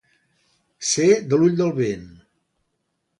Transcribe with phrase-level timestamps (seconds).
[0.91, 2.09] Ser de l'ull del vent.